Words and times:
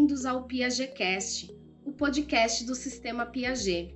bem-vindos 0.00 0.24
ao 0.24 0.44
PiagetCast, 0.44 1.54
o 1.84 1.92
podcast 1.92 2.64
do 2.64 2.74
Sistema 2.74 3.26
Piaget. 3.26 3.94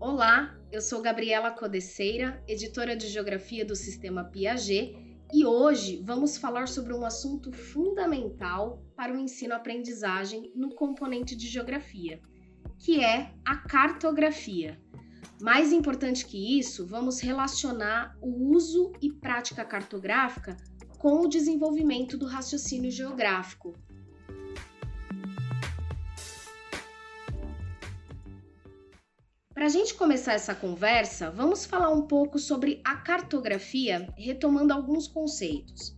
Olá, 0.00 0.58
eu 0.72 0.80
sou 0.80 1.02
Gabriela 1.02 1.50
Codeceira, 1.50 2.42
editora 2.48 2.96
de 2.96 3.06
Geografia 3.06 3.62
do 3.62 3.76
Sistema 3.76 4.24
Piaget, 4.24 4.96
e 5.30 5.44
hoje 5.44 6.02
vamos 6.02 6.38
falar 6.38 6.68
sobre 6.68 6.94
um 6.94 7.04
assunto 7.04 7.52
fundamental 7.52 8.82
para 8.96 9.12
o 9.12 9.18
ensino-aprendizagem 9.18 10.50
no 10.56 10.74
componente 10.74 11.36
de 11.36 11.46
Geografia, 11.46 12.18
que 12.78 13.04
é 13.04 13.34
a 13.44 13.56
cartografia. 13.56 14.80
Mais 15.38 15.70
importante 15.70 16.24
que 16.24 16.58
isso, 16.58 16.86
vamos 16.86 17.20
relacionar 17.20 18.16
o 18.22 18.54
uso 18.56 18.90
e 19.02 19.12
prática 19.12 19.66
cartográfica 19.66 20.56
com 20.98 21.20
o 21.20 21.28
desenvolvimento 21.28 22.16
do 22.16 22.24
raciocínio 22.24 22.90
geográfico, 22.90 23.74
Para 29.62 29.68
a 29.68 29.72
gente 29.72 29.94
começar 29.94 30.32
essa 30.32 30.56
conversa, 30.56 31.30
vamos 31.30 31.64
falar 31.64 31.88
um 31.88 32.02
pouco 32.02 32.36
sobre 32.36 32.80
a 32.82 32.96
cartografia, 32.96 34.12
retomando 34.18 34.72
alguns 34.72 35.06
conceitos. 35.06 35.96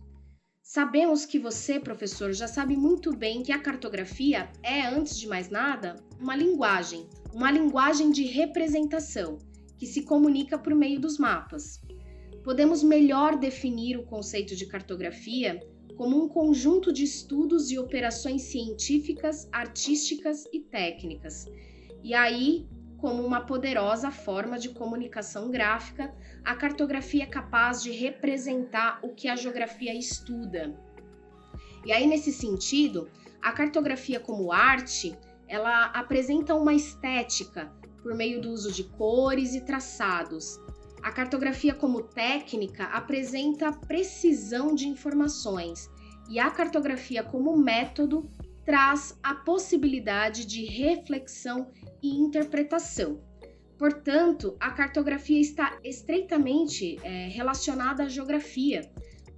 Sabemos 0.61 1.25
que 1.25 1.39
você, 1.39 1.79
professor, 1.79 2.31
já 2.31 2.47
sabe 2.47 2.77
muito 2.77 3.17
bem 3.17 3.41
que 3.41 3.51
a 3.51 3.57
cartografia 3.57 4.51
é, 4.61 4.85
antes 4.85 5.17
de 5.17 5.27
mais 5.27 5.49
nada, 5.49 5.95
uma 6.19 6.35
linguagem, 6.35 7.09
uma 7.33 7.49
linguagem 7.49 8.11
de 8.11 8.25
representação 8.25 9.39
que 9.79 9.87
se 9.87 10.03
comunica 10.03 10.59
por 10.59 10.75
meio 10.75 10.99
dos 10.99 11.17
mapas. 11.17 11.81
Podemos 12.43 12.83
melhor 12.83 13.35
definir 13.35 13.97
o 13.97 14.05
conceito 14.05 14.55
de 14.55 14.67
cartografia 14.67 15.59
como 15.97 16.23
um 16.23 16.27
conjunto 16.27 16.93
de 16.93 17.03
estudos 17.03 17.71
e 17.71 17.79
operações 17.79 18.43
científicas, 18.43 19.49
artísticas 19.51 20.45
e 20.53 20.59
técnicas. 20.59 21.47
E 22.03 22.13
aí, 22.13 22.67
como 22.97 23.25
uma 23.25 23.41
poderosa 23.41 24.11
forma 24.11 24.57
de 24.57 24.69
comunicação 24.69 25.49
gráfica, 25.49 26.13
a 26.43 26.55
cartografia 26.55 27.23
é 27.23 27.27
capaz 27.27 27.83
de 27.83 27.91
representar 27.91 28.99
o 29.03 29.09
que 29.09 29.27
a 29.27 29.35
geografia 29.35 29.93
estuda. 29.93 30.75
E 31.85 31.91
aí, 31.91 32.07
nesse 32.07 32.31
sentido, 32.31 33.09
a 33.41 33.51
cartografia 33.51 34.19
como 34.19 34.51
arte, 34.51 35.17
ela 35.47 35.85
apresenta 35.85 36.55
uma 36.55 36.73
estética 36.73 37.71
por 38.01 38.15
meio 38.15 38.41
do 38.41 38.49
uso 38.49 38.71
de 38.71 38.83
cores 38.83 39.53
e 39.53 39.61
traçados. 39.61 40.59
A 41.01 41.11
cartografia 41.11 41.73
como 41.73 42.01
técnica 42.01 42.85
apresenta 42.85 43.71
precisão 43.71 44.73
de 44.73 44.87
informações 44.87 45.89
e 46.29 46.39
a 46.39 46.49
cartografia 46.49 47.23
como 47.23 47.55
método 47.55 48.27
traz 48.65 49.17
a 49.21 49.35
possibilidade 49.35 50.45
de 50.45 50.65
reflexão 50.65 51.71
e 52.05 52.19
interpretação. 52.19 53.19
Portanto, 53.77 54.55
a 54.59 54.71
cartografia 54.71 55.39
está 55.39 55.77
estreitamente 55.83 56.97
é, 57.03 57.27
relacionada 57.27 58.03
à 58.03 58.07
geografia, 58.07 58.89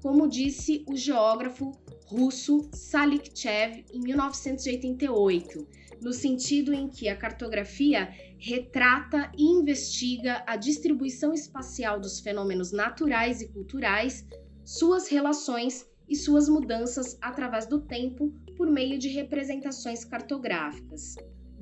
como 0.01 0.27
disse 0.27 0.83
o 0.87 0.95
geógrafo 0.95 1.71
russo 2.05 2.69
Salikchev 2.71 3.83
em 3.91 3.99
1988, 3.99 5.67
no 6.01 6.13
sentido 6.13 6.73
em 6.73 6.87
que 6.87 7.09
a 7.09 7.15
cartografia 7.15 8.13
retrata 8.37 9.31
e 9.35 9.43
investiga 9.43 10.43
a 10.45 10.55
distribuição 10.55 11.33
espacial 11.33 11.99
dos 11.99 12.19
fenômenos 12.19 12.71
naturais 12.71 13.41
e 13.41 13.47
culturais, 13.47 14.25
suas 14.63 15.07
relações 15.07 15.85
e 16.07 16.15
suas 16.15 16.47
mudanças 16.47 17.17
através 17.21 17.65
do 17.65 17.81
tempo 17.81 18.31
por 18.55 18.69
meio 18.69 18.99
de 18.99 19.09
representações 19.09 20.05
cartográficas. 20.05 21.15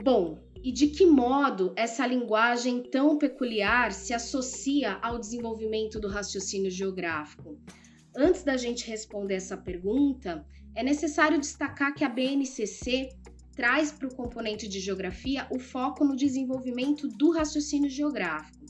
Bom, 0.04 0.38
e 0.66 0.72
de 0.72 0.88
que 0.88 1.06
modo 1.06 1.74
essa 1.76 2.08
linguagem 2.08 2.82
tão 2.82 3.20
peculiar 3.20 3.94
se 3.94 4.16
associa 4.16 4.98
ao 5.00 5.20
desenvolvimento 5.20 6.00
do 6.00 6.08
raciocínio 6.08 6.72
geográfico? 6.72 7.56
Antes 8.18 8.42
da 8.42 8.58
gente 8.58 8.90
responder 8.90 9.36
essa 9.36 9.56
pergunta, 9.56 10.44
é 10.74 10.82
necessário 10.82 11.40
destacar 11.40 11.94
que 11.94 12.04
a 12.04 12.10
BNCC 12.10 13.10
traz 13.56 13.92
para 13.92 14.08
o 14.08 14.16
componente 14.16 14.68
de 14.68 14.80
geografia 14.80 15.46
o 15.52 15.60
foco 15.60 16.04
no 16.04 16.16
desenvolvimento 16.16 17.08
do 17.10 17.30
raciocínio 17.30 17.92
geográfico. 17.92 18.66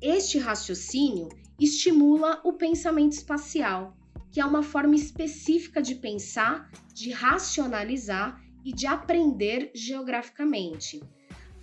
Este 0.00 0.38
raciocínio 0.38 1.28
estimula 1.58 2.40
o 2.44 2.52
pensamento 2.52 3.14
espacial, 3.14 3.96
que 4.30 4.40
é 4.40 4.44
uma 4.44 4.62
forma 4.62 4.94
específica 4.94 5.82
de 5.82 5.96
pensar, 5.96 6.70
de 6.94 7.10
racionalizar 7.10 8.40
e 8.64 8.72
de 8.72 8.86
aprender 8.86 9.72
geograficamente. 9.74 11.00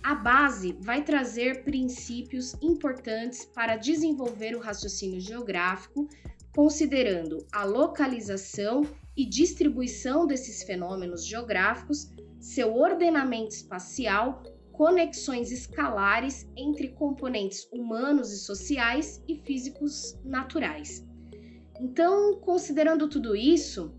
A 0.02 0.14
base 0.14 0.76
vai 0.80 1.04
trazer 1.04 1.62
princípios 1.62 2.56
importantes 2.62 3.44
para 3.44 3.76
desenvolver 3.76 4.56
o 4.56 4.60
raciocínio 4.60 5.20
geográfico, 5.20 6.08
considerando 6.54 7.46
a 7.52 7.64
localização 7.64 8.82
e 9.14 9.26
distribuição 9.26 10.26
desses 10.26 10.62
fenômenos 10.62 11.26
geográficos, 11.26 12.08
seu 12.40 12.74
ordenamento 12.74 13.54
espacial, 13.54 14.42
conexões 14.72 15.52
escalares 15.52 16.48
entre 16.56 16.88
componentes 16.88 17.68
humanos 17.70 18.32
e 18.32 18.38
sociais 18.38 19.22
e 19.28 19.36
físicos 19.36 20.18
naturais. 20.24 21.06
Então, 21.78 22.40
considerando 22.40 23.06
tudo 23.06 23.36
isso, 23.36 23.94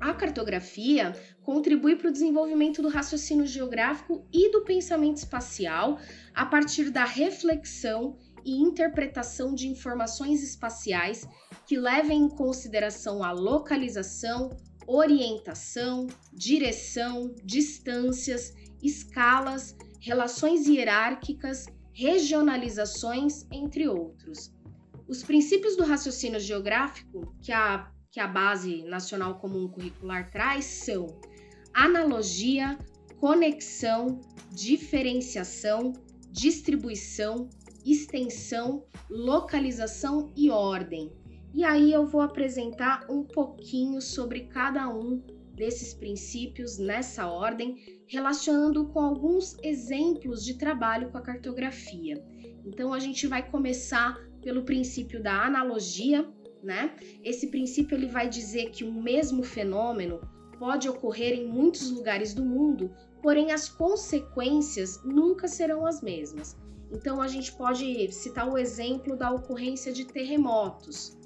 a 0.00 0.12
cartografia 0.12 1.14
contribui 1.42 1.96
para 1.96 2.08
o 2.08 2.12
desenvolvimento 2.12 2.82
do 2.82 2.88
raciocínio 2.88 3.46
geográfico 3.46 4.26
e 4.32 4.50
do 4.50 4.62
pensamento 4.64 5.18
espacial 5.18 5.98
a 6.34 6.44
partir 6.44 6.90
da 6.90 7.04
reflexão 7.04 8.18
e 8.44 8.60
interpretação 8.60 9.54
de 9.54 9.68
informações 9.68 10.42
espaciais 10.42 11.26
que 11.66 11.78
levem 11.78 12.22
em 12.22 12.28
consideração 12.28 13.22
a 13.22 13.32
localização, 13.32 14.50
orientação, 14.86 16.06
direção, 16.32 17.34
distâncias, 17.42 18.52
escalas, 18.82 19.76
relações 20.00 20.68
hierárquicas, 20.68 21.66
regionalizações, 21.92 23.44
entre 23.50 23.88
outros. 23.88 24.54
Os 25.08 25.22
princípios 25.22 25.76
do 25.76 25.84
raciocínio 25.84 26.38
geográfico 26.38 27.34
que 27.42 27.50
a, 27.50 27.90
que 28.16 28.20
a 28.20 28.26
Base 28.26 28.82
Nacional 28.84 29.38
Comum 29.38 29.68
Curricular 29.68 30.30
traz 30.30 30.64
são 30.64 31.20
analogia, 31.74 32.78
conexão, 33.20 34.22
diferenciação, 34.50 35.92
distribuição, 36.30 37.50
extensão, 37.84 38.86
localização 39.10 40.32
e 40.34 40.48
ordem. 40.48 41.12
E 41.52 41.62
aí 41.62 41.92
eu 41.92 42.06
vou 42.06 42.22
apresentar 42.22 43.04
um 43.10 43.22
pouquinho 43.22 44.00
sobre 44.00 44.46
cada 44.46 44.88
um 44.88 45.22
desses 45.52 45.92
princípios 45.92 46.78
nessa 46.78 47.26
ordem, 47.26 48.02
relacionando 48.06 48.86
com 48.88 49.00
alguns 49.00 49.58
exemplos 49.62 50.42
de 50.42 50.54
trabalho 50.54 51.10
com 51.10 51.18
a 51.18 51.22
cartografia. 51.22 52.24
Então 52.64 52.94
a 52.94 52.98
gente 52.98 53.26
vai 53.26 53.46
começar 53.46 54.16
pelo 54.40 54.64
princípio 54.64 55.22
da 55.22 55.44
analogia, 55.44 56.26
né? 56.66 56.94
Esse 57.24 57.46
princípio 57.46 57.96
ele 57.96 58.08
vai 58.08 58.28
dizer 58.28 58.70
que 58.70 58.84
um 58.84 59.00
mesmo 59.02 59.42
fenômeno 59.42 60.20
pode 60.58 60.88
ocorrer 60.88 61.32
em 61.32 61.46
muitos 61.46 61.90
lugares 61.90 62.34
do 62.34 62.44
mundo, 62.44 62.90
porém 63.22 63.52
as 63.52 63.68
consequências 63.68 65.02
nunca 65.04 65.48
serão 65.48 65.86
as 65.86 66.02
mesmas. 66.02 66.56
Então 66.90 67.22
a 67.22 67.28
gente 67.28 67.52
pode 67.52 68.12
citar 68.12 68.48
o 68.48 68.58
exemplo 68.58 69.16
da 69.16 69.30
ocorrência 69.30 69.92
de 69.92 70.04
terremotos 70.04 71.16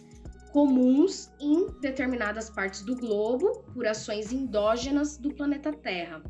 comuns 0.53 1.31
em 1.39 1.69
determinadas 1.81 2.51
partes 2.51 2.83
do 2.83 2.97
globo 2.97 3.63
por 3.73 3.87
ações 3.87 4.33
endógenas 4.33 5.17
do 5.17 5.33
planeta 5.33 5.73
Terra. 5.73 6.23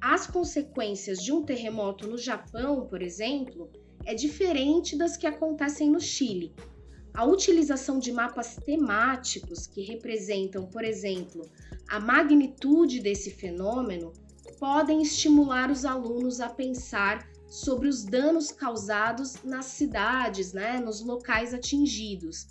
As 0.00 0.26
consequências 0.26 1.18
de 1.18 1.32
um 1.32 1.42
terremoto 1.42 2.06
no 2.06 2.16
Japão, 2.16 2.86
por 2.86 3.02
exemplo, 3.02 3.70
é 4.04 4.14
diferente 4.14 4.96
das 4.96 5.16
que 5.16 5.26
acontecem 5.26 5.90
no 5.90 6.00
Chile. 6.00 6.54
A 7.18 7.24
utilização 7.24 7.98
de 7.98 8.12
mapas 8.12 8.54
temáticos 8.54 9.66
que 9.66 9.82
representam, 9.82 10.66
por 10.66 10.84
exemplo, 10.84 11.50
a 11.88 11.98
magnitude 11.98 13.00
desse 13.00 13.32
fenômeno 13.32 14.12
podem 14.60 15.02
estimular 15.02 15.68
os 15.68 15.84
alunos 15.84 16.40
a 16.40 16.48
pensar 16.48 17.28
sobre 17.48 17.88
os 17.88 18.04
danos 18.04 18.52
causados 18.52 19.42
nas 19.42 19.64
cidades, 19.64 20.52
né, 20.52 20.78
nos 20.78 21.00
locais 21.00 21.52
atingidos. 21.52 22.46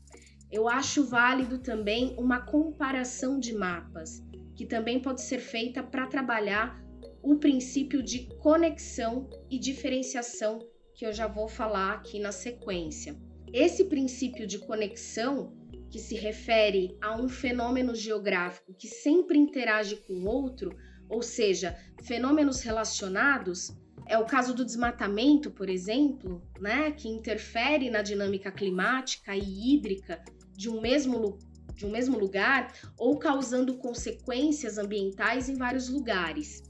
Eu 0.52 0.68
acho 0.68 1.06
válido 1.06 1.60
também 1.60 2.14
uma 2.18 2.42
comparação 2.42 3.40
de 3.40 3.54
mapas, 3.54 4.22
que 4.54 4.66
também 4.66 5.02
pode 5.02 5.22
ser 5.22 5.40
feita 5.40 5.82
para 5.82 6.08
trabalhar 6.08 6.78
o 7.24 7.38
princípio 7.38 8.04
de 8.04 8.28
conexão 8.40 9.30
e 9.50 9.58
diferenciação 9.58 10.60
que 10.94 11.06
eu 11.06 11.14
já 11.14 11.26
vou 11.26 11.48
falar 11.48 11.94
aqui 11.94 12.20
na 12.20 12.34
sequência. 12.34 13.16
Esse 13.54 13.86
princípio 13.86 14.46
de 14.46 14.60
conexão, 14.60 15.56
que 15.90 16.00
se 16.00 16.16
refere 16.16 16.98
a 17.02 17.16
um 17.16 17.30
fenômeno 17.30 17.96
geográfico 17.96 18.74
que 18.74 18.88
sempre 18.88 19.38
interage 19.38 19.96
com 19.96 20.26
outro, 20.26 20.76
ou 21.10 21.22
seja, 21.22 21.78
fenômenos 22.04 22.62
relacionados, 22.62 23.74
é 24.06 24.18
o 24.18 24.26
caso 24.26 24.54
do 24.54 24.66
desmatamento, 24.66 25.52
por 25.52 25.70
exemplo, 25.70 26.42
né, 26.60 26.92
que 26.92 27.08
interfere 27.08 27.90
na 27.90 28.02
dinâmica 28.02 28.52
climática 28.52 29.36
e 29.36 29.76
hídrica 29.76 30.22
de 30.56 30.70
um 30.70 30.82
mesmo, 30.82 31.38
de 31.74 31.86
um 31.86 31.92
mesmo 31.92 32.18
lugar 32.18 32.74
ou 32.98 33.18
causando 33.18 33.78
consequências 33.78 34.78
ambientais 34.78 35.50
em 35.50 35.56
vários 35.56 35.90
lugares. 35.90 36.64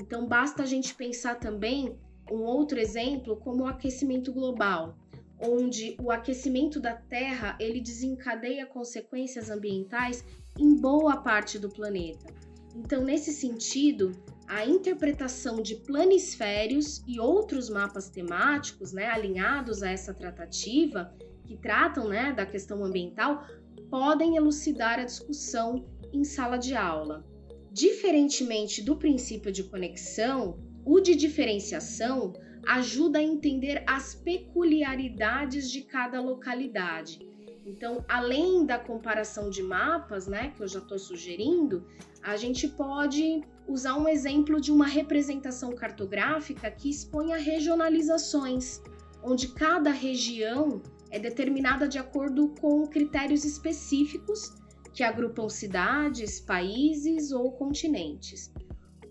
Então, 0.00 0.26
basta 0.26 0.62
a 0.62 0.66
gente 0.66 0.94
pensar 0.94 1.36
também 1.36 1.96
um 2.30 2.42
outro 2.42 2.78
exemplo 2.78 3.36
como 3.36 3.64
o 3.64 3.66
aquecimento 3.66 4.32
global, 4.32 4.96
onde 5.40 5.96
o 6.00 6.10
aquecimento 6.10 6.80
da 6.80 6.94
Terra 6.94 7.56
ele 7.60 7.80
desencadeia 7.80 8.66
consequências 8.66 9.50
ambientais 9.50 10.24
em 10.58 10.74
boa 10.74 11.16
parte 11.16 11.58
do 11.58 11.68
planeta. 11.68 12.32
Então, 12.74 13.04
nesse 13.04 13.32
sentido, 13.32 14.12
a 14.48 14.66
interpretação 14.66 15.62
de 15.62 15.76
planisférios 15.76 17.02
e 17.06 17.20
outros 17.20 17.70
mapas 17.70 18.10
temáticos, 18.10 18.92
né, 18.92 19.06
alinhados 19.06 19.82
a 19.82 19.90
essa 19.90 20.12
tratativa, 20.12 21.14
que 21.46 21.56
tratam, 21.56 22.08
né, 22.08 22.32
da 22.32 22.44
questão 22.44 22.84
ambiental, 22.84 23.46
podem 23.90 24.36
elucidar 24.36 24.98
a 24.98 25.04
discussão 25.04 25.86
em 26.12 26.24
sala 26.24 26.56
de 26.56 26.74
aula. 26.74 27.24
Diferentemente 27.72 28.82
do 28.82 28.96
princípio 28.96 29.52
de 29.52 29.64
conexão, 29.64 30.58
o 30.84 31.00
de 31.00 31.14
diferenciação 31.14 32.32
ajuda 32.66 33.18
a 33.18 33.22
entender 33.22 33.82
as 33.86 34.14
peculiaridades 34.14 35.70
de 35.70 35.82
cada 35.82 36.20
localidade. 36.20 37.18
Então, 37.66 38.04
além 38.08 38.66
da 38.66 38.78
comparação 38.78 39.48
de 39.48 39.62
mapas, 39.62 40.26
né, 40.26 40.52
que 40.54 40.62
eu 40.62 40.68
já 40.68 40.80
estou 40.80 40.98
sugerindo, 40.98 41.86
a 42.22 42.36
gente 42.36 42.68
pode 42.68 43.42
usar 43.66 43.94
um 43.96 44.06
exemplo 44.06 44.60
de 44.60 44.70
uma 44.70 44.86
representação 44.86 45.74
cartográfica 45.74 46.70
que 46.70 46.90
exponha 46.90 47.38
regionalizações, 47.38 48.82
onde 49.22 49.48
cada 49.48 49.90
região 49.90 50.82
é 51.10 51.18
determinada 51.18 51.88
de 51.88 51.98
acordo 51.98 52.48
com 52.60 52.86
critérios 52.86 53.44
específicos 53.44 54.52
que 54.92 55.02
agrupam 55.02 55.48
cidades, 55.48 56.40
países 56.40 57.32
ou 57.32 57.52
continentes. 57.52 58.52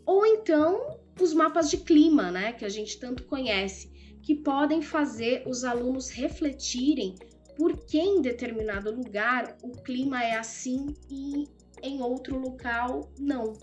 Ou 0.05 0.25
então 0.25 0.99
os 1.19 1.33
mapas 1.33 1.69
de 1.69 1.77
clima, 1.77 2.31
né, 2.31 2.53
que 2.53 2.65
a 2.65 2.69
gente 2.69 2.99
tanto 2.99 3.23
conhece, 3.23 3.91
que 4.21 4.35
podem 4.35 4.81
fazer 4.81 5.43
os 5.45 5.63
alunos 5.63 6.09
refletirem 6.09 7.15
por 7.55 7.77
que 7.85 7.99
em 7.99 8.21
determinado 8.21 8.89
lugar 8.89 9.57
o 9.61 9.71
clima 9.71 10.23
é 10.23 10.35
assim 10.35 10.95
e 11.09 11.47
em 11.81 12.01
outro 12.01 12.37
local 12.37 13.11
não. 13.19 13.53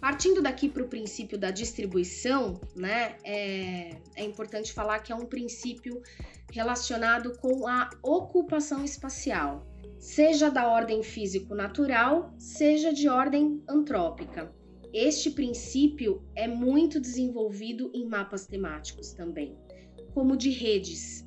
Partindo 0.00 0.42
daqui 0.42 0.68
para 0.68 0.82
o 0.82 0.88
princípio 0.88 1.38
da 1.38 1.52
distribuição, 1.52 2.60
né, 2.74 3.16
é, 3.22 3.96
é 4.16 4.24
importante 4.24 4.72
falar 4.72 4.98
que 4.98 5.12
é 5.12 5.14
um 5.14 5.26
princípio 5.26 6.02
relacionado 6.50 7.38
com 7.38 7.68
a 7.68 7.88
ocupação 8.02 8.84
espacial, 8.84 9.64
seja 10.00 10.50
da 10.50 10.68
ordem 10.68 11.04
físico-natural, 11.04 12.34
seja 12.36 12.92
de 12.92 13.08
ordem 13.08 13.62
antrópica. 13.68 14.52
Este 14.92 15.30
princípio 15.30 16.22
é 16.34 16.46
muito 16.46 17.00
desenvolvido 17.00 17.90
em 17.94 18.06
mapas 18.06 18.46
temáticos 18.46 19.12
também, 19.12 19.56
como 20.12 20.36
de 20.36 20.50
redes, 20.50 21.24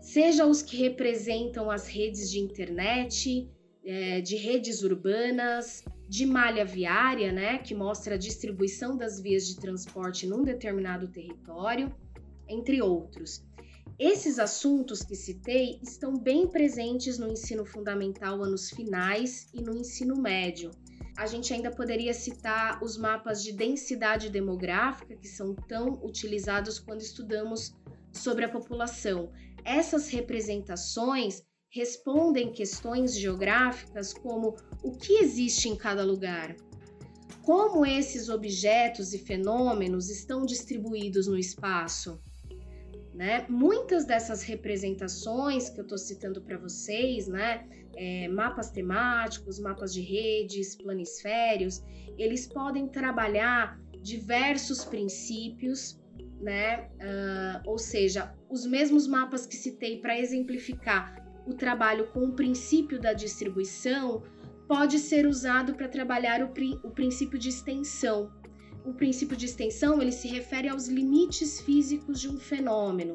seja 0.00 0.46
os 0.46 0.62
que 0.62 0.76
representam 0.76 1.70
as 1.70 1.88
redes 1.88 2.30
de 2.30 2.38
internet, 2.38 3.50
é, 3.84 4.20
de 4.20 4.36
redes 4.36 4.82
urbanas, 4.82 5.82
de 6.08 6.24
malha 6.24 6.64
viária, 6.64 7.32
né, 7.32 7.58
que 7.58 7.74
mostra 7.74 8.14
a 8.14 8.18
distribuição 8.18 8.96
das 8.96 9.20
vias 9.20 9.46
de 9.48 9.56
transporte 9.56 10.26
num 10.26 10.42
determinado 10.42 11.08
território, 11.08 11.92
entre 12.48 12.80
outros. 12.80 13.44
Esses 13.98 14.38
assuntos 14.38 15.02
que 15.02 15.16
citei 15.16 15.80
estão 15.82 16.18
bem 16.18 16.46
presentes 16.46 17.18
no 17.18 17.28
ensino 17.28 17.64
fundamental 17.64 18.42
anos 18.44 18.70
finais 18.70 19.48
e 19.54 19.62
no 19.62 19.74
ensino 19.74 20.20
médio. 20.20 20.70
A 21.16 21.26
gente 21.26 21.52
ainda 21.52 21.70
poderia 21.70 22.12
citar 22.12 22.82
os 22.82 22.98
mapas 22.98 23.42
de 23.42 23.52
densidade 23.52 24.28
demográfica, 24.28 25.16
que 25.16 25.26
são 25.26 25.54
tão 25.54 25.94
utilizados 26.04 26.78
quando 26.78 27.00
estudamos 27.00 27.74
sobre 28.12 28.44
a 28.44 28.48
população. 28.48 29.32
Essas 29.64 30.08
representações 30.08 31.42
respondem 31.70 32.52
questões 32.52 33.18
geográficas 33.18 34.12
como 34.12 34.56
o 34.82 34.92
que 34.92 35.14
existe 35.14 35.68
em 35.68 35.76
cada 35.76 36.04
lugar, 36.04 36.54
como 37.42 37.84
esses 37.86 38.28
objetos 38.28 39.12
e 39.14 39.18
fenômenos 39.18 40.10
estão 40.10 40.44
distribuídos 40.44 41.26
no 41.26 41.38
espaço. 41.38 42.20
Né? 43.16 43.46
Muitas 43.48 44.04
dessas 44.04 44.42
representações 44.42 45.70
que 45.70 45.80
eu 45.80 45.84
estou 45.84 45.96
citando 45.96 46.42
para 46.42 46.58
vocês, 46.58 47.26
né? 47.26 47.66
É, 47.96 48.28
mapas 48.28 48.70
temáticos, 48.70 49.58
mapas 49.58 49.94
de 49.94 50.02
redes, 50.02 50.76
planisférios, 50.76 51.82
eles 52.18 52.46
podem 52.46 52.86
trabalhar 52.86 53.80
diversos 54.02 54.84
princípios, 54.84 55.98
né? 56.42 56.90
Uh, 57.00 57.70
ou 57.70 57.78
seja, 57.78 58.34
os 58.50 58.66
mesmos 58.66 59.06
mapas 59.06 59.46
que 59.46 59.56
citei 59.56 59.98
para 59.98 60.18
exemplificar 60.18 61.26
o 61.46 61.54
trabalho 61.54 62.08
com 62.08 62.26
o 62.26 62.32
princípio 62.32 63.00
da 63.00 63.14
distribuição 63.14 64.22
pode 64.68 64.98
ser 64.98 65.26
usado 65.26 65.74
para 65.74 65.88
trabalhar 65.88 66.42
o, 66.42 66.52
o 66.86 66.90
princípio 66.90 67.38
de 67.38 67.48
extensão. 67.48 68.30
O 68.86 68.94
princípio 68.94 69.36
de 69.36 69.46
extensão 69.46 70.00
ele 70.00 70.12
se 70.12 70.28
refere 70.28 70.68
aos 70.68 70.86
limites 70.86 71.60
físicos 71.60 72.20
de 72.20 72.28
um 72.28 72.38
fenômeno. 72.38 73.14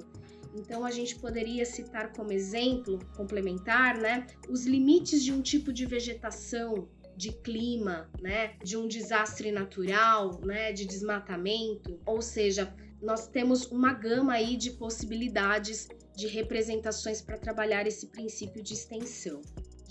Então 0.54 0.84
a 0.84 0.92
gente 0.92 1.16
poderia 1.16 1.66
citar 1.66 2.12
como 2.12 2.34
exemplo 2.34 3.00
complementar, 3.16 3.98
né, 3.98 4.28
os 4.50 4.66
limites 4.66 5.24
de 5.24 5.32
um 5.32 5.42
tipo 5.42 5.72
de 5.72 5.86
vegetação, 5.86 6.90
de 7.16 7.32
clima, 7.32 8.10
né, 8.22 8.58
de 8.62 8.76
um 8.76 8.86
desastre 8.86 9.50
natural, 9.50 10.42
né, 10.44 10.74
de 10.74 10.86
desmatamento, 10.86 11.98
ou 12.06 12.22
seja, 12.22 12.76
nós 13.02 13.28
temos 13.28 13.66
uma 13.68 13.94
gama 13.94 14.34
aí 14.34 14.58
de 14.58 14.72
possibilidades 14.72 15.88
de 16.18 16.28
representações 16.28 17.22
para 17.22 17.38
trabalhar 17.38 17.88
esse 17.88 18.08
princípio 18.08 18.62
de 18.62 18.74
extensão. 18.74 19.42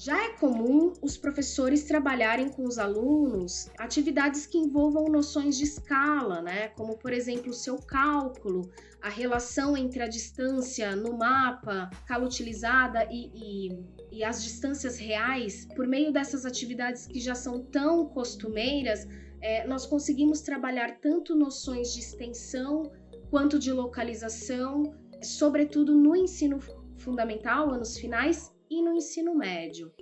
Já 0.03 0.17
é 0.25 0.31
comum 0.31 0.95
os 1.03 1.19
professores 1.19 1.85
trabalharem 1.85 2.49
com 2.49 2.65
os 2.65 2.79
alunos 2.79 3.69
atividades 3.77 4.47
que 4.47 4.57
envolvam 4.57 5.05
noções 5.13 5.59
de 5.59 5.65
escala, 5.65 6.41
né? 6.41 6.69
Como, 6.69 6.97
por 6.97 7.13
exemplo, 7.13 7.51
o 7.51 7.53
seu 7.53 7.77
cálculo, 7.77 8.71
a 9.03 9.11
relação 9.11 9.77
entre 9.77 10.03
a 10.03 10.09
distância 10.09 10.97
no 10.97 11.19
mapa, 11.19 11.91
escala 11.93 12.25
utilizada 12.25 13.07
e, 13.11 13.31
e, 13.35 13.79
e 14.11 14.25
as 14.25 14.43
distâncias 14.43 14.97
reais. 14.97 15.67
Por 15.77 15.87
meio 15.87 16.11
dessas 16.11 16.47
atividades 16.47 17.07
que 17.07 17.21
já 17.21 17.35
são 17.35 17.63
tão 17.63 18.07
costumeiras, 18.07 19.07
é, 19.43 19.67
nós 19.67 19.85
conseguimos 19.85 20.41
trabalhar 20.41 20.99
tanto 21.03 21.37
noções 21.37 21.93
de 21.93 22.01
extensão 22.01 22.91
quanto 23.29 23.59
de 23.59 23.71
localização 23.71 24.95
sobretudo 25.23 25.95
no 25.95 26.17
ensino 26.17 26.59
fundamental, 26.97 27.71
anos 27.71 27.99
finais, 27.99 28.51
e 28.71 28.83
no 28.83 28.95
ensino 28.95 29.35
médio. 29.35 29.93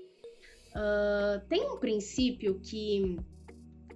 Uh, 0.68 1.46
tem 1.48 1.68
um 1.70 1.78
princípio 1.78 2.60
que 2.60 3.16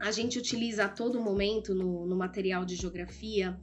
a 0.01 0.11
gente 0.11 0.39
utiliza 0.39 0.87
a 0.87 0.89
todo 0.89 1.21
momento 1.21 1.75
no, 1.75 2.07
no 2.07 2.17
material 2.17 2.65
de 2.65 2.75
geografia, 2.75 3.61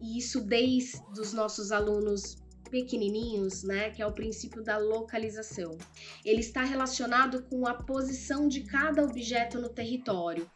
e 0.00 0.18
isso 0.18 0.40
desde 0.40 1.00
os 1.18 1.32
nossos 1.32 1.72
alunos 1.72 2.36
pequenininhos, 2.70 3.62
né, 3.62 3.90
que 3.90 4.02
é 4.02 4.06
o 4.06 4.12
princípio 4.12 4.62
da 4.62 4.76
localização. 4.76 5.78
Ele 6.24 6.40
está 6.40 6.62
relacionado 6.62 7.42
com 7.44 7.66
a 7.66 7.74
posição 7.74 8.46
de 8.46 8.62
cada 8.64 9.02
objeto 9.02 9.58
no 9.58 9.68
território. 9.68 10.48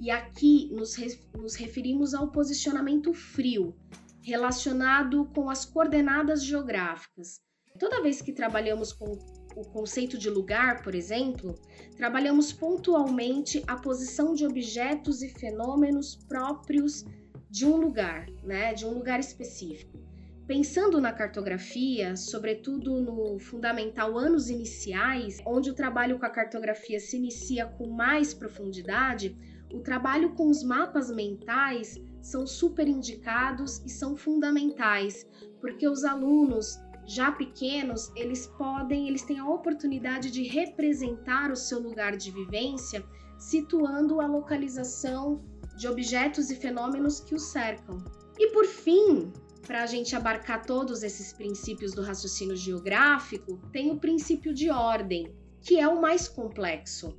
E 0.00 0.10
aqui 0.10 0.70
nos, 0.72 0.96
nos 1.34 1.54
referimos 1.54 2.14
ao 2.14 2.30
posicionamento 2.30 3.12
frio, 3.12 3.74
relacionado 4.22 5.26
com 5.34 5.48
as 5.48 5.64
coordenadas 5.64 6.44
geográficas. 6.44 7.40
Toda 7.78 8.02
vez 8.02 8.22
que 8.22 8.32
trabalhamos 8.32 8.92
com 8.92 9.18
o 9.56 9.64
conceito 9.64 10.18
de 10.18 10.28
lugar, 10.28 10.82
por 10.82 10.94
exemplo, 10.94 11.54
trabalhamos 11.96 12.52
pontualmente 12.52 13.64
a 13.66 13.74
posição 13.74 14.34
de 14.34 14.46
objetos 14.46 15.22
e 15.22 15.28
fenômenos 15.30 16.14
próprios 16.28 17.06
de 17.48 17.64
um 17.64 17.76
lugar, 17.76 18.26
né, 18.44 18.74
de 18.74 18.84
um 18.84 18.90
lugar 18.90 19.18
específico. 19.18 19.98
Pensando 20.46 21.00
na 21.00 21.10
cartografia, 21.10 22.14
sobretudo 22.14 23.00
no 23.00 23.38
fundamental 23.38 24.16
anos 24.16 24.50
iniciais, 24.50 25.38
onde 25.44 25.70
o 25.70 25.74
trabalho 25.74 26.18
com 26.18 26.26
a 26.26 26.30
cartografia 26.30 27.00
se 27.00 27.16
inicia 27.16 27.66
com 27.66 27.88
mais 27.88 28.34
profundidade, 28.34 29.36
o 29.72 29.80
trabalho 29.80 30.34
com 30.34 30.48
os 30.48 30.62
mapas 30.62 31.10
mentais 31.10 31.98
são 32.20 32.46
super 32.46 32.86
indicados 32.86 33.82
e 33.84 33.88
são 33.88 34.16
fundamentais, 34.16 35.26
porque 35.60 35.88
os 35.88 36.04
alunos 36.04 36.78
já 37.06 37.30
pequenos, 37.30 38.10
eles 38.16 38.46
podem, 38.58 39.08
eles 39.08 39.22
têm 39.22 39.38
a 39.38 39.48
oportunidade 39.48 40.30
de 40.30 40.42
representar 40.42 41.50
o 41.50 41.56
seu 41.56 41.80
lugar 41.80 42.16
de 42.16 42.30
vivência, 42.30 43.04
situando 43.38 44.20
a 44.20 44.26
localização 44.26 45.44
de 45.76 45.86
objetos 45.86 46.50
e 46.50 46.56
fenômenos 46.56 47.20
que 47.20 47.34
o 47.34 47.38
cercam. 47.38 48.02
E 48.38 48.50
por 48.50 48.66
fim, 48.66 49.32
para 49.66 49.82
a 49.82 49.86
gente 49.86 50.16
abarcar 50.16 50.64
todos 50.64 51.02
esses 51.02 51.32
princípios 51.32 51.92
do 51.92 52.02
raciocínio 52.02 52.56
geográfico, 52.56 53.58
tem 53.72 53.90
o 53.90 53.98
princípio 53.98 54.52
de 54.52 54.70
ordem, 54.70 55.32
que 55.60 55.78
é 55.78 55.86
o 55.86 56.00
mais 56.00 56.28
complexo, 56.28 57.16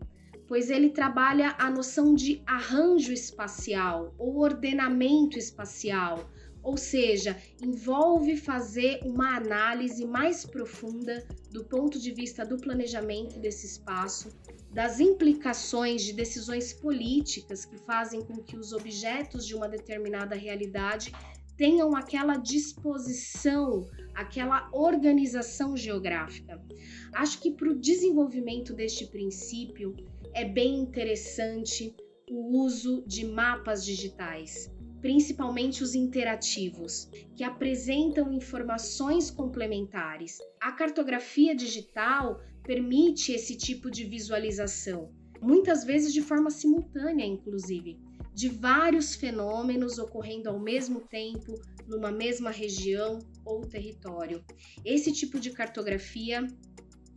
pois 0.47 0.69
ele 0.69 0.89
trabalha 0.89 1.55
a 1.59 1.69
noção 1.69 2.13
de 2.13 2.41
arranjo 2.45 3.11
espacial 3.11 4.13
ou 4.17 4.37
ordenamento 4.37 5.37
espacial, 5.37 6.29
ou 6.67 6.75
seja, 6.75 7.41
envolve 7.63 8.35
fazer 8.35 8.99
uma 9.05 9.37
análise 9.37 10.05
mais 10.05 10.45
profunda 10.45 11.25
do 11.49 11.63
ponto 11.63 11.97
de 11.97 12.11
vista 12.11 12.45
do 12.45 12.57
planejamento 12.57 13.39
desse 13.39 13.65
espaço, 13.65 14.37
das 14.69 14.99
implicações 14.99 16.03
de 16.03 16.11
decisões 16.11 16.73
políticas 16.73 17.63
que 17.63 17.77
fazem 17.77 18.21
com 18.21 18.43
que 18.43 18.57
os 18.57 18.73
objetos 18.73 19.47
de 19.47 19.55
uma 19.55 19.69
determinada 19.69 20.35
realidade 20.35 21.13
tenham 21.55 21.95
aquela 21.95 22.35
disposição, 22.35 23.89
aquela 24.13 24.69
organização 24.73 25.77
geográfica. 25.77 26.61
Acho 27.13 27.39
que 27.39 27.51
para 27.51 27.69
o 27.69 27.79
desenvolvimento 27.79 28.73
deste 28.73 29.07
princípio 29.07 29.95
é 30.33 30.43
bem 30.43 30.81
interessante 30.81 31.95
o 32.29 32.61
uso 32.61 33.05
de 33.07 33.25
mapas 33.25 33.85
digitais, 33.85 34.69
principalmente 35.01 35.83
os 35.83 35.95
interativos, 35.95 37.09
que 37.35 37.43
apresentam 37.43 38.33
informações 38.33 39.29
complementares. 39.29 40.37
A 40.61 40.71
cartografia 40.71 41.55
digital 41.55 42.41
permite 42.63 43.31
esse 43.31 43.55
tipo 43.55 43.89
de 43.89 44.03
visualização, 44.03 45.11
muitas 45.41 45.83
vezes 45.83 46.13
de 46.13 46.21
forma 46.21 46.49
simultânea, 46.49 47.25
inclusive 47.25 47.99
de 48.37 48.49
vários 48.49 49.15
fenômenos 49.15 49.97
ocorrendo 49.97 50.47
ao 50.47 50.59
mesmo 50.59 51.01
tempo 51.01 51.59
numa 51.87 52.11
mesma 52.11 52.51
região 52.51 53.17
ou 53.43 53.61
território. 53.61 54.45
Esse 54.85 55.11
tipo 55.11 55.39
de 55.39 55.49
cartografia 55.49 56.45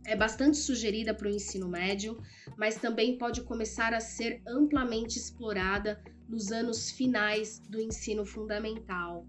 é 0.03 0.15
bastante 0.15 0.57
sugerida 0.57 1.13
para 1.13 1.27
o 1.27 1.31
ensino 1.31 1.69
médio, 1.69 2.17
mas 2.57 2.77
também 2.77 3.19
pode 3.19 3.43
começar 3.43 3.93
a 3.93 3.99
ser 3.99 4.41
amplamente 4.47 5.19
explorada 5.19 6.01
nos 6.31 6.51
anos 6.51 6.89
finais 6.89 7.59
do 7.69 7.79
ensino 7.79 8.25
fundamental. 8.25 9.27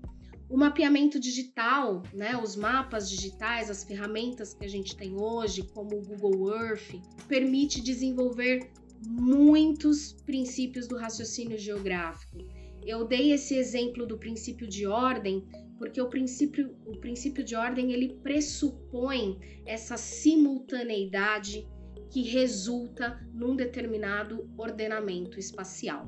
O 0.48 0.56
mapeamento 0.56 1.18
digital, 1.18 2.02
né, 2.14 2.36
os 2.36 2.54
mapas 2.54 3.10
digitais, 3.10 3.68
as 3.68 3.82
ferramentas 3.82 4.54
que 4.54 4.64
a 4.64 4.68
gente 4.68 4.96
tem 4.96 5.16
hoje, 5.16 5.62
como 5.74 5.96
o 5.96 6.02
Google 6.02 6.54
Earth, 6.54 6.94
permite 7.26 7.80
desenvolver 7.80 8.70
muitos 9.06 10.12
princípios 10.24 10.86
do 10.86 10.96
raciocínio 10.96 11.58
geográfico. 11.58 12.38
Eu 12.84 13.06
dei 13.06 13.32
esse 13.32 13.54
exemplo 13.54 14.06
do 14.06 14.18
princípio 14.18 14.68
de 14.68 14.86
ordem 14.86 15.44
porque 15.78 16.00
o 16.00 16.08
princípio, 16.08 16.76
o 16.86 16.96
princípio 16.98 17.42
de 17.42 17.56
ordem 17.56 17.92
ele 17.92 18.14
pressupõe 18.22 19.36
essa 19.66 19.96
simultaneidade 19.96 21.66
que 22.08 22.22
resulta 22.22 23.18
num 23.34 23.56
determinado 23.56 24.48
ordenamento 24.56 25.40
espacial. 25.40 26.06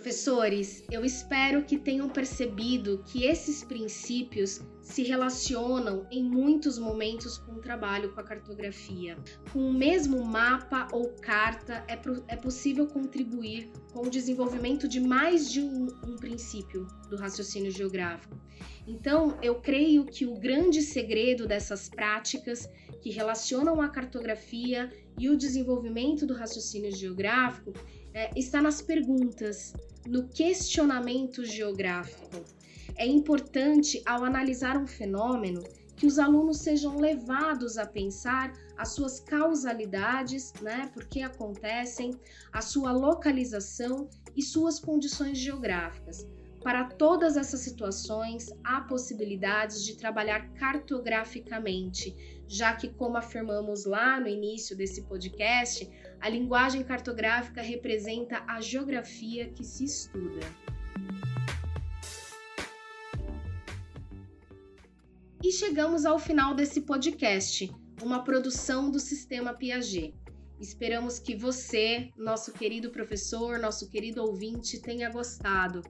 Professores, 0.00 0.82
eu 0.90 1.04
espero 1.04 1.62
que 1.62 1.76
tenham 1.76 2.08
percebido 2.08 3.04
que 3.04 3.24
esses 3.24 3.62
princípios 3.62 4.62
se 4.80 5.02
relacionam 5.02 6.06
em 6.10 6.24
muitos 6.24 6.78
momentos 6.78 7.36
com 7.36 7.52
o 7.52 7.60
trabalho 7.60 8.10
com 8.14 8.18
a 8.18 8.24
cartografia. 8.24 9.18
Com 9.52 9.58
o 9.58 9.74
mesmo 9.74 10.24
mapa 10.24 10.88
ou 10.90 11.10
carta, 11.20 11.84
é, 11.86 12.00
é 12.28 12.36
possível 12.36 12.86
contribuir 12.86 13.70
com 13.92 14.06
o 14.06 14.10
desenvolvimento 14.10 14.88
de 14.88 15.00
mais 15.00 15.52
de 15.52 15.60
um, 15.60 15.88
um 16.06 16.16
princípio 16.16 16.86
do 17.10 17.16
raciocínio 17.16 17.70
geográfico. 17.70 18.40
Então, 18.86 19.36
eu 19.42 19.56
creio 19.56 20.06
que 20.06 20.24
o 20.24 20.34
grande 20.34 20.80
segredo 20.80 21.46
dessas 21.46 21.90
práticas 21.90 22.66
que 23.02 23.10
relacionam 23.10 23.82
a 23.82 23.88
cartografia 23.90 24.90
e 25.18 25.28
o 25.28 25.36
desenvolvimento 25.36 26.26
do 26.26 26.32
raciocínio 26.32 26.90
geográfico 26.90 27.74
é, 28.12 28.30
está 28.36 28.60
nas 28.60 28.82
perguntas, 28.82 29.72
no 30.06 30.28
questionamento 30.28 31.44
geográfico. 31.44 32.44
É 32.96 33.06
importante, 33.06 34.02
ao 34.04 34.24
analisar 34.24 34.76
um 34.76 34.86
fenômeno, 34.86 35.62
que 35.96 36.06
os 36.06 36.18
alunos 36.18 36.58
sejam 36.58 36.98
levados 36.98 37.76
a 37.76 37.86
pensar 37.86 38.52
as 38.76 38.94
suas 38.94 39.20
causalidades, 39.20 40.52
né, 40.62 40.90
por 40.94 41.04
que 41.04 41.22
acontecem, 41.22 42.18
a 42.50 42.62
sua 42.62 42.90
localização 42.90 44.08
e 44.34 44.42
suas 44.42 44.80
condições 44.80 45.36
geográficas. 45.36 46.26
Para 46.62 46.84
todas 46.84 47.36
essas 47.36 47.60
situações, 47.60 48.46
há 48.64 48.82
possibilidades 48.82 49.84
de 49.84 49.96
trabalhar 49.96 50.52
cartograficamente, 50.54 52.14
já 52.46 52.74
que, 52.74 52.88
como 52.88 53.16
afirmamos 53.16 53.86
lá 53.86 54.20
no 54.20 54.28
início 54.28 54.76
desse 54.76 55.02
podcast, 55.02 55.88
a 56.20 56.28
linguagem 56.28 56.84
cartográfica 56.84 57.62
representa 57.62 58.44
a 58.46 58.60
geografia 58.60 59.48
que 59.48 59.64
se 59.64 59.84
estuda. 59.84 60.46
E 65.42 65.50
chegamos 65.50 66.04
ao 66.04 66.18
final 66.18 66.54
desse 66.54 66.82
podcast, 66.82 67.72
uma 68.02 68.22
produção 68.22 68.90
do 68.90 69.00
Sistema 69.00 69.54
Piaget. 69.54 70.14
Esperamos 70.60 71.18
que 71.18 71.34
você, 71.34 72.10
nosso 72.16 72.52
querido 72.52 72.90
professor, 72.90 73.58
nosso 73.58 73.88
querido 73.88 74.22
ouvinte, 74.22 74.78
tenha 74.80 75.08
gostado. 75.08 75.82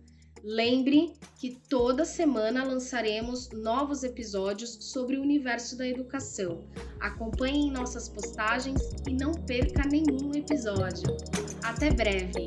Lembre 0.42 1.12
que 1.38 1.60
toda 1.68 2.04
semana 2.04 2.64
lançaremos 2.64 3.50
novos 3.50 4.02
episódios 4.02 4.78
sobre 4.80 5.18
o 5.18 5.22
universo 5.22 5.76
da 5.76 5.86
educação. 5.86 6.64
Acompanhe 6.98 7.70
nossas 7.70 8.08
postagens 8.08 8.80
e 9.06 9.12
não 9.12 9.32
perca 9.32 9.86
nenhum 9.86 10.34
episódio. 10.34 11.14
Até 11.62 11.90
breve! 11.90 12.46